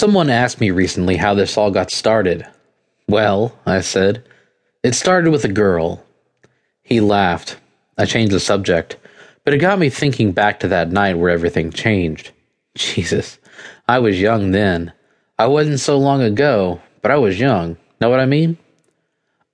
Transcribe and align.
Someone 0.00 0.30
asked 0.30 0.62
me 0.62 0.70
recently 0.70 1.18
how 1.18 1.34
this 1.34 1.58
all 1.58 1.70
got 1.70 1.90
started. 1.90 2.46
Well, 3.06 3.54
I 3.66 3.82
said, 3.82 4.24
it 4.82 4.94
started 4.94 5.30
with 5.30 5.44
a 5.44 5.52
girl. 5.52 6.02
He 6.82 7.02
laughed. 7.02 7.58
I 7.98 8.06
changed 8.06 8.32
the 8.32 8.40
subject, 8.40 8.96
but 9.44 9.52
it 9.52 9.58
got 9.58 9.78
me 9.78 9.90
thinking 9.90 10.32
back 10.32 10.60
to 10.60 10.68
that 10.68 10.90
night 10.90 11.18
where 11.18 11.28
everything 11.28 11.70
changed. 11.70 12.30
Jesus, 12.76 13.38
I 13.88 13.98
was 13.98 14.18
young 14.18 14.52
then. 14.52 14.90
I 15.38 15.48
wasn't 15.48 15.80
so 15.80 15.98
long 15.98 16.22
ago, 16.22 16.80
but 17.02 17.10
I 17.10 17.18
was 17.18 17.38
young. 17.38 17.76
Know 18.00 18.08
what 18.08 18.20
I 18.20 18.24
mean? 18.26 18.56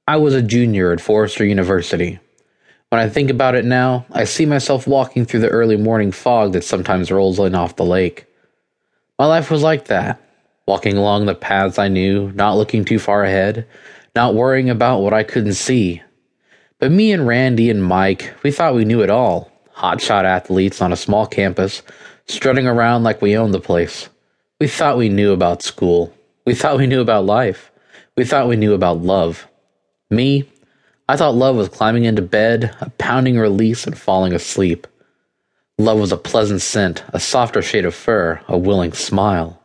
I 0.07 0.17
was 0.19 0.33
a 0.33 0.43
junior 0.43 0.93
at 0.93 1.01
Forester 1.01 1.45
University. 1.45 2.21
When 2.91 3.01
I 3.01 3.09
think 3.09 3.31
about 3.31 3.57
it 3.57 3.65
now, 3.65 4.07
I 4.13 4.23
see 4.23 4.47
myself 4.47 4.87
walking 4.87 5.25
through 5.25 5.41
the 5.41 5.49
early 5.49 5.77
morning 5.77 6.13
fog 6.13 6.53
that 6.53 6.63
sometimes 6.63 7.11
rolls 7.11 7.41
in 7.41 7.57
off 7.57 7.75
the 7.75 7.85
lake. 7.85 8.27
My 9.19 9.27
life 9.27 9.51
was 9.51 9.65
like 9.65 9.87
that 9.87 10.23
walking 10.67 10.97
along 10.97 11.27
the 11.27 11.35
paths 11.35 11.79
I 11.79 11.89
knew, 11.89 12.33
not 12.33 12.57
looking 12.57 12.85
too 12.85 12.99
far 12.99 13.25
ahead, 13.25 13.67
not 14.15 14.35
worrying 14.35 14.69
about 14.69 15.01
what 15.01 15.13
I 15.13 15.23
couldn't 15.23 15.55
see. 15.55 16.03
But 16.79 16.91
me 16.91 17.13
and 17.13 17.27
Randy 17.27 17.71
and 17.71 17.83
Mike, 17.83 18.35
we 18.43 18.51
thought 18.51 18.75
we 18.75 18.85
knew 18.85 19.03
it 19.03 19.11
all. 19.11 19.51
Hotshot 19.77 20.25
athletes 20.25 20.83
on 20.83 20.93
a 20.93 20.97
small 20.97 21.27
campus, 21.27 21.83
strutting 22.27 22.67
around 22.67 23.05
like 23.05 23.23
we 23.23 23.37
owned 23.37 23.55
the 23.55 23.61
place. 23.61 24.09
We 24.61 24.69
thought 24.69 24.99
we 24.99 25.09
knew 25.09 25.33
about 25.33 25.63
school. 25.63 26.13
We 26.45 26.55
thought 26.55 26.79
we 26.79 26.87
knew 26.87 27.01
about 27.01 27.27
life. 27.27 27.71
We 28.17 28.25
thought 28.25 28.49
we 28.49 28.57
knew 28.57 28.75
about 28.75 29.03
love. 29.03 29.47
Me, 30.11 30.49
I 31.09 31.17
thought 31.17 31.35
love 31.35 31.57
was 31.57 31.69
climbing 31.69 32.05
into 32.05 32.23
bed, 32.23 32.75
a 32.81 32.91
pounding 32.91 33.39
release, 33.39 33.87
and 33.87 33.97
falling 33.97 34.33
asleep. 34.33 34.87
Love 35.79 36.01
was 36.01 36.11
a 36.11 36.17
pleasant 36.17 36.63
scent, 36.63 37.05
a 37.09 37.21
softer 37.21 37.63
shade 37.63 37.85
of 37.85 37.95
fur, 37.95 38.41
a 38.49 38.57
willing 38.57 38.93
smile. 38.93 39.61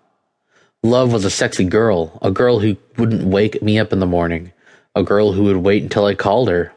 Love 0.84 1.14
was 1.14 1.24
a 1.24 1.30
sexy 1.30 1.64
girl, 1.64 2.18
a 2.24 2.32
girl 2.32 2.60
who 2.60 2.76
wouldn't 2.98 3.24
wake 3.24 3.62
me 3.62 3.78
up 3.78 3.94
in 3.94 4.00
the 4.00 4.06
morning, 4.08 4.52
a 4.96 5.04
girl 5.04 5.34
who 5.34 5.44
would 5.44 5.58
wait 5.58 5.84
until 5.84 6.06
I 6.06 6.16
called 6.16 6.50
her. 6.50 6.74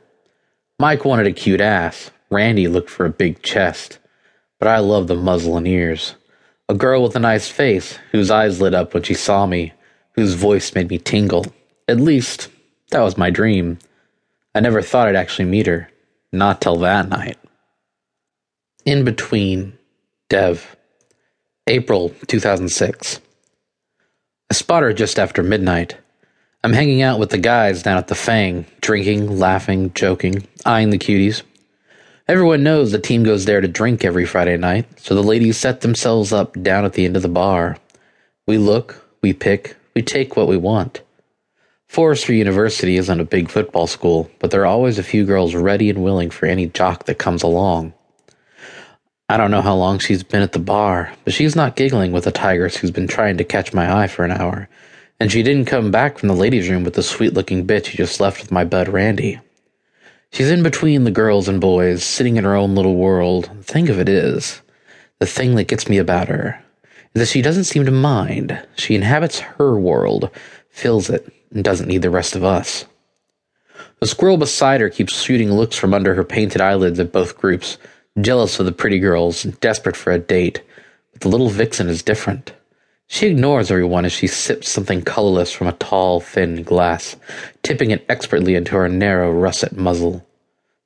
Mike 0.78 1.06
wanted 1.06 1.27
a 1.27 1.33
cute 1.33 1.62
ass. 1.62 2.11
Randy 2.31 2.69
looked 2.69 2.91
for 2.91 3.06
a 3.06 3.11
big 3.11 3.41
chest. 3.43 3.98
But 4.59 4.69
I 4.69 4.78
loved 4.81 5.09
the 5.09 5.15
muslin 5.15 5.67
ears. 5.67 6.17
A 6.69 6.75
girl 6.75 7.03
with 7.03 7.17
a 7.17 7.19
nice 7.19 7.48
face, 7.48 7.98
whose 8.12 8.31
eyes 8.31 8.61
lit 8.61 8.75
up 8.75 8.93
when 8.93 9.03
she 9.03 9.15
saw 9.15 9.47
me, 9.47 9.73
whose 10.12 10.34
voice 10.34 10.75
made 10.75 10.91
me 10.91 10.98
tingle. 10.98 11.47
At 11.89 11.98
least, 11.98 12.48
that 12.91 13.00
was 13.00 13.17
my 13.17 13.31
dream. 13.31 13.78
I 14.55 14.61
never 14.61 14.83
thought 14.83 15.09
I'd 15.09 15.17
actually 15.17 15.47
meet 15.47 15.67
her. 15.67 15.89
Not 16.31 16.61
till 16.61 16.77
that 16.77 17.09
night. 17.09 17.39
In 18.84 19.03
between, 19.05 19.78
Dev. 20.28 20.77
April 21.67 22.11
2006. 22.27 23.21
I 24.50 24.55
spot 24.55 24.83
her 24.83 24.92
just 24.92 25.19
after 25.19 25.42
midnight. 25.42 25.97
I'm 26.62 26.73
hanging 26.73 27.03
out 27.03 27.19
with 27.19 27.31
the 27.31 27.39
guys 27.39 27.83
down 27.83 27.98
at 27.98 28.09
the 28.09 28.14
Fang, 28.14 28.67
drinking, 28.81 29.39
laughing, 29.39 29.92
joking, 29.95 30.47
eyeing 30.64 30.91
the 30.91 30.98
cuties. 30.98 31.42
Everyone 32.27 32.62
knows 32.62 32.91
the 32.91 32.98
team 32.98 33.22
goes 33.22 33.45
there 33.45 33.61
to 33.61 33.69
drink 33.69 34.05
every 34.05 34.25
Friday 34.25 34.56
night, 34.56 34.87
so 34.98 35.15
the 35.15 35.22
ladies 35.22 35.59
set 35.59 35.83
themselves 35.83 36.33
up 36.33 36.55
down 36.62 36.84
at 36.84 36.95
the 36.95 37.05
end 37.05 37.17
of 37.17 37.22
the 37.22 37.28
bar. 37.28 37.77
We 38.47 38.56
look, 38.56 39.06
we 39.22 39.33
pick, 39.33 39.77
we 39.95 40.03
take 40.03 40.37
what 40.37 40.48
we 40.48 40.56
want. 40.56 41.03
Forester 41.87 42.33
University 42.33 42.97
isn't 42.97 43.20
a 43.20 43.25
big 43.25 43.50
football 43.50 43.87
school, 43.87 44.31
but 44.39 44.50
there 44.50 44.62
are 44.62 44.67
always 44.67 44.98
a 44.98 45.03
few 45.03 45.25
girls 45.25 45.55
ready 45.55 45.91
and 45.91 46.03
willing 46.03 46.31
for 46.31 46.47
any 46.47 46.67
jock 46.67 47.05
that 47.05 47.19
comes 47.19 47.42
along. 47.42 47.92
I 49.27 49.39
don't 49.39 49.50
know 49.50 49.62
how 49.62 49.75
long 49.75 50.00
she's 50.00 50.22
been 50.22 50.42
at 50.42 50.53
the 50.53 50.58
bar, 50.58 51.11
but 51.25 51.33
she's 51.33 51.56
not 51.56 51.77
giggling 51.77 52.12
with 52.12 52.27
a 52.27 52.30
tigress 52.30 52.77
who's 52.77 52.91
been 52.91 53.08
trying 53.08 53.39
to 53.39 53.44
catch 53.44 53.72
my 53.72 54.03
eye 54.03 54.06
for 54.06 54.22
an 54.22 54.31
hour, 54.31 54.69
and 55.19 55.33
she 55.33 55.42
didn't 55.42 55.64
come 55.64 55.91
back 55.91 56.19
from 56.19 56.28
the 56.28 56.34
ladies' 56.34 56.69
room 56.69 56.84
with 56.84 56.92
the 56.92 57.03
sweet 57.03 57.33
looking 57.33 57.66
bitch 57.66 57.86
who 57.86 57.97
just 57.97 58.20
left 58.20 58.42
with 58.42 58.53
my 58.53 58.64
bud 58.64 58.86
Randy. 58.86 59.41
She's 60.31 60.50
in 60.50 60.62
between 60.62 61.05
the 61.05 61.11
girls 61.11 61.49
and 61.49 61.59
boys, 61.59 62.04
sitting 62.04 62.37
in 62.37 62.44
her 62.44 62.54
own 62.54 62.75
little 62.75 62.97
world. 62.97 63.49
The 63.56 63.62
thing 63.62 63.88
of 63.88 63.99
it 63.99 64.10
is, 64.10 64.60
the 65.21 65.26
thing 65.26 65.54
that 65.54 65.69
gets 65.69 65.88
me 65.88 65.97
about 65.97 66.28
her 66.28 66.62
is 67.15 67.20
that 67.20 67.28
she 67.28 67.41
doesn't 67.41 67.65
seem 67.65 67.87
to 67.87 67.91
mind. 67.91 68.60
She 68.76 68.94
inhabits 68.94 69.38
her 69.38 69.78
world, 69.78 70.28
fills 70.69 71.09
it, 71.09 71.32
and 71.50 71.65
doesn't 71.65 71.88
need 71.88 72.03
the 72.03 72.10
rest 72.10 72.37
of 72.37 72.44
us. 72.44 72.84
The 74.00 74.06
squirrel 74.06 74.37
beside 74.37 74.82
her 74.82 74.91
keeps 74.91 75.22
shooting 75.22 75.50
looks 75.50 75.76
from 75.76 75.94
under 75.94 76.15
her 76.15 76.25
painted 76.25 76.60
eyelids 76.60 77.00
at 77.00 77.10
both 77.12 77.38
groups 77.38 77.78
jealous 78.20 78.58
of 78.58 78.66
the 78.66 78.72
pretty 78.72 78.98
girls, 78.98 79.42
desperate 79.42 79.97
for 79.97 80.12
a 80.12 80.19
date. 80.19 80.62
But 81.12 81.22
the 81.22 81.28
little 81.28 81.48
vixen 81.48 81.88
is 81.88 82.02
different. 82.02 82.52
She 83.06 83.26
ignores 83.26 83.70
everyone 83.70 84.04
as 84.04 84.12
she 84.12 84.26
sips 84.26 84.69
something 84.69 85.02
colorless 85.02 85.52
from 85.52 85.66
a 85.66 85.72
tall, 85.72 86.20
thin 86.20 86.62
glass, 86.62 87.16
tipping 87.62 87.91
it 87.91 88.04
expertly 88.08 88.54
into 88.54 88.72
her 88.76 88.88
narrow, 88.88 89.30
russet 89.30 89.76
muzzle. 89.76 90.26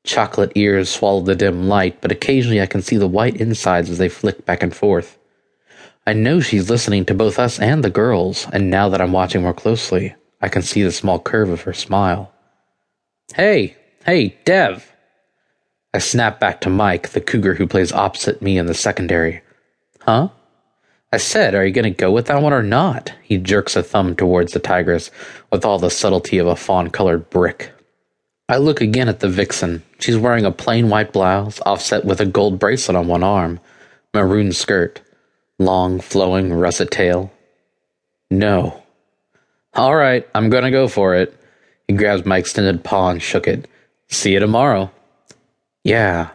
Chocolate 0.05 0.53
ears 0.55 0.91
swallow 0.91 1.21
the 1.21 1.37
dim 1.37 1.69
light, 1.69 2.01
but 2.01 2.13
occasionally 2.13 2.61
I 2.61 2.67
can 2.67 2.83
see 2.83 2.97
the 2.97 3.07
white 3.07 3.37
insides 3.37 3.89
as 3.91 3.99
they 3.99 4.09
flick 4.09 4.45
back 4.45 4.63
and 4.63 4.75
forth. 4.75 5.19
I 6.07 6.15
know 6.15 6.41
she's 6.41 6.71
listening 6.71 7.05
to 7.07 7.15
both 7.15 7.39
us 7.39 7.61
and 7.61 7.85
the 7.85 7.91
girls, 7.91 8.47
and 8.53 8.71
now 8.71 8.89
that 8.89 9.01
I'm 9.01 9.13
watching 9.13 9.43
more 9.43 9.55
closely, 9.55 10.15
I 10.41 10.49
can 10.49 10.63
see 10.63 10.83
the 10.83 10.93
small 10.93 11.19
curve 11.19 11.51
of 11.51 11.63
her 11.63 11.75
smile. 11.75 12.33
Hey, 13.35 13.77
hey, 14.07 14.37
Dev! 14.45 14.91
I 15.95 15.99
snap 15.99 16.39
back 16.39 16.61
to 16.63 16.71
Mike, 16.71 17.11
the 17.11 17.21
cougar 17.21 17.55
who 17.55 17.67
plays 17.67 17.93
opposite 17.93 18.43
me 18.43 18.59
in 18.59 18.67
the 18.67 18.75
secondary. 18.75 19.41
Huh? 20.01 20.29
I 21.11 21.17
said, 21.17 21.55
Are 21.55 21.65
you 21.65 21.73
going 21.73 21.85
to 21.85 21.91
go 21.91 22.13
with 22.13 22.27
that 22.27 22.43
one 22.43 22.53
or 22.53 22.63
not? 22.63 23.15
He 23.23 23.39
jerks 23.39 23.77
a 23.77 23.83
thumb 23.83 24.15
towards 24.15 24.53
the 24.53 24.59
tigress 24.59 25.11
with 25.51 25.65
all 25.65 25.79
the 25.79 25.91
subtlety 25.91 26.37
of 26.39 26.47
a 26.47 26.57
fawn 26.57 26.91
colored 26.91 27.31
brick. 27.31 27.73
I 28.51 28.59
look 28.59 28.81
again 28.81 29.09
at 29.09 29.21
the 29.21 29.29
vixen. 29.29 29.83
She's 29.99 30.17
wearing 30.17 30.45
a 30.45 30.53
plain 30.53 30.91
white 30.91 31.13
blouse, 31.13 31.61
offset 31.67 32.05
with 32.05 32.21
a 32.21 32.27
gold 32.27 32.59
bracelet 32.59 32.97
on 32.97 33.07
one 33.07 33.23
arm, 33.23 33.61
maroon 34.13 34.53
skirt, 34.53 35.01
long, 35.59 36.01
flowing 36.01 36.53
russet 36.53 36.91
tail. 36.91 37.33
No. 38.31 38.83
All 39.75 39.95
right, 39.95 40.27
I'm 40.35 40.51
going 40.51 40.65
to 40.65 40.71
go 40.71 40.89
for 40.89 41.15
it. 41.15 41.35
He 41.87 41.95
grabs 41.95 42.27
my 42.27 42.37
extended 42.39 42.85
paw 42.85 43.11
and 43.11 43.23
shook 43.23 43.47
it. 43.47 43.69
See 44.09 44.33
you 44.33 44.41
tomorrow. 44.41 44.91
Yeah. 45.89 46.29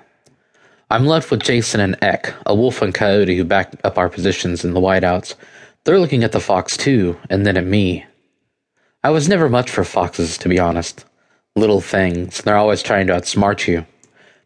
I'm 0.90 1.06
left 1.06 1.30
with 1.30 1.44
Jason 1.44 1.80
and 1.80 1.96
Eck, 2.02 2.34
a 2.44 2.56
wolf 2.56 2.82
and 2.82 2.92
coyote 2.92 3.38
who 3.38 3.44
back 3.44 3.76
up 3.84 4.00
our 4.00 4.10
positions 4.10 4.66
in 4.66 4.74
the 4.74 4.80
whiteouts. 4.80 5.36
They're 5.84 6.00
looking 6.00 6.24
at 6.24 6.32
the 6.32 6.40
fox 6.40 6.76
too, 6.76 7.20
and 7.30 7.46
then 7.46 7.56
at 7.56 7.64
me. 7.64 8.04
I 9.04 9.12
was 9.12 9.30
never 9.30 9.50
much 9.50 9.70
for 9.70 9.84
foxes, 9.84 10.40
to 10.40 10.50
be 10.50 10.58
honest. 10.58 11.06
Little 11.56 11.82
things, 11.82 12.42
they're 12.42 12.58
always 12.58 12.82
trying 12.82 13.06
to 13.06 13.14
outsmart 13.14 13.68
you. 13.68 13.86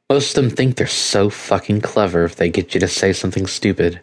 Most 0.10 0.38
of 0.38 0.44
them 0.44 0.54
think 0.54 0.76
they're 0.76 0.88
so 0.88 1.30
fucking 1.30 1.80
clever 1.80 2.26
if 2.26 2.36
they 2.36 2.50
get 2.50 2.74
you 2.74 2.82
to 2.82 2.88
say 2.90 3.14
something 3.14 3.48
stupid. 3.48 4.02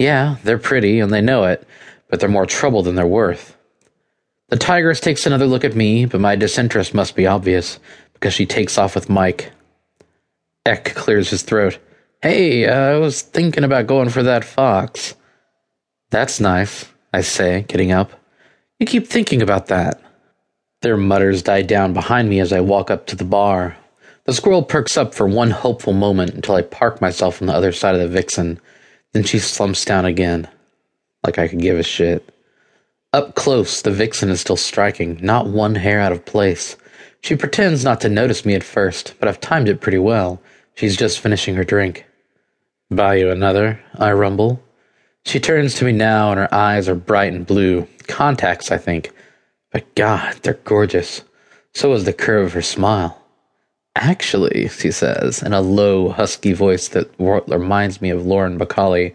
Yeah, 0.00 0.38
they're 0.42 0.58
pretty 0.58 0.98
and 0.98 1.12
they 1.12 1.20
know 1.20 1.44
it, 1.44 1.64
but 2.08 2.18
they're 2.18 2.28
more 2.28 2.46
trouble 2.46 2.82
than 2.82 2.96
they're 2.96 3.06
worth. 3.06 3.56
The 4.48 4.56
tigress 4.56 4.98
takes 4.98 5.26
another 5.26 5.46
look 5.46 5.62
at 5.62 5.76
me, 5.76 6.06
but 6.06 6.20
my 6.20 6.34
disinterest 6.34 6.92
must 6.92 7.14
be 7.14 7.24
obvious, 7.24 7.78
because 8.14 8.34
she 8.34 8.46
takes 8.46 8.78
off 8.78 8.96
with 8.96 9.08
Mike. 9.08 9.52
Eck 10.66 10.94
clears 10.94 11.30
his 11.30 11.42
throat. 11.42 11.78
Hey, 12.22 12.66
uh, 12.66 12.94
I 12.94 12.98
was 12.98 13.20
thinking 13.20 13.64
about 13.64 13.86
going 13.86 14.08
for 14.08 14.22
that 14.22 14.44
fox. 14.44 15.14
That's 16.10 16.40
nice, 16.40 16.86
I 17.12 17.20
say, 17.20 17.66
getting 17.68 17.92
up. 17.92 18.12
You 18.78 18.86
keep 18.86 19.06
thinking 19.06 19.42
about 19.42 19.66
that. 19.66 20.00
Their 20.80 20.96
mutters 20.96 21.42
die 21.42 21.62
down 21.62 21.92
behind 21.92 22.30
me 22.30 22.40
as 22.40 22.52
I 22.52 22.60
walk 22.60 22.90
up 22.90 23.06
to 23.06 23.16
the 23.16 23.24
bar. 23.24 23.76
The 24.24 24.32
squirrel 24.32 24.62
perks 24.62 24.96
up 24.96 25.14
for 25.14 25.28
one 25.28 25.50
hopeful 25.50 25.92
moment 25.92 26.32
until 26.34 26.54
I 26.54 26.62
park 26.62 27.00
myself 27.00 27.42
on 27.42 27.46
the 27.46 27.54
other 27.54 27.72
side 27.72 27.94
of 27.94 28.00
the 28.00 28.08
vixen. 28.08 28.58
Then 29.12 29.24
she 29.24 29.38
slumps 29.38 29.84
down 29.84 30.06
again. 30.06 30.48
Like 31.24 31.38
I 31.38 31.46
could 31.48 31.60
give 31.60 31.78
a 31.78 31.82
shit. 31.82 32.34
Up 33.12 33.34
close, 33.34 33.82
the 33.82 33.90
vixen 33.90 34.30
is 34.30 34.40
still 34.40 34.56
striking, 34.56 35.18
not 35.20 35.46
one 35.46 35.74
hair 35.74 36.00
out 36.00 36.12
of 36.12 36.24
place. 36.24 36.76
She 37.20 37.36
pretends 37.36 37.84
not 37.84 38.00
to 38.02 38.08
notice 38.08 38.44
me 38.44 38.54
at 38.54 38.62
first, 38.62 39.14
but 39.18 39.28
I've 39.28 39.40
timed 39.40 39.68
it 39.68 39.80
pretty 39.80 39.98
well. 39.98 40.40
She's 40.74 40.96
just 40.96 41.20
finishing 41.20 41.54
her 41.54 41.64
drink. 41.64 42.04
Buy 42.90 43.16
you 43.16 43.30
another, 43.30 43.80
I 43.98 44.12
rumble. 44.12 44.62
She 45.24 45.40
turns 45.40 45.74
to 45.76 45.84
me 45.84 45.92
now, 45.92 46.30
and 46.30 46.38
her 46.38 46.54
eyes 46.54 46.88
are 46.88 46.94
bright 46.94 47.32
and 47.32 47.46
blue. 47.46 47.86
Contacts, 48.06 48.70
I 48.70 48.76
think. 48.76 49.10
But 49.72 49.94
God, 49.94 50.34
they're 50.42 50.54
gorgeous. 50.54 51.22
So 51.74 51.92
is 51.94 52.04
the 52.04 52.12
curve 52.12 52.46
of 52.48 52.52
her 52.52 52.62
smile. 52.62 53.20
Actually, 53.96 54.68
she 54.68 54.90
says, 54.90 55.42
in 55.42 55.52
a 55.52 55.60
low, 55.60 56.10
husky 56.10 56.52
voice 56.52 56.88
that 56.88 57.10
reminds 57.18 58.02
me 58.02 58.10
of 58.10 58.26
Lauren 58.26 58.58
Bacall, 58.58 59.14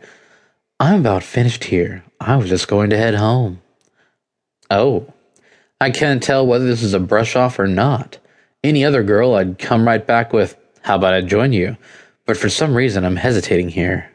I'm 0.79 1.01
about 1.01 1.23
finished 1.23 1.65
here. 1.65 2.03
I 2.19 2.37
was 2.37 2.49
just 2.49 2.67
going 2.67 2.89
to 2.89 2.97
head 2.97 3.15
home. 3.15 3.61
Oh. 4.71 5.13
I 5.81 5.91
can't 5.91 6.21
tell 6.21 6.45
whether 6.45 6.65
this 6.65 6.83
is 6.83 6.93
a 6.93 6.99
brush 6.99 7.37
off 7.37 7.57
or 7.57 7.67
not. 7.67 8.17
Any 8.65 8.83
other 8.83 9.01
girl, 9.01 9.35
I'd 9.35 9.57
come 9.57 9.87
right 9.87 10.05
back 10.05 10.33
with, 10.33 10.57
how 10.81 10.97
about 10.97 11.13
I 11.13 11.21
join 11.21 11.53
you? 11.53 11.77
But 12.25 12.35
for 12.35 12.49
some 12.49 12.75
reason, 12.75 13.05
I'm 13.05 13.15
hesitating 13.15 13.69
here. 13.69 14.11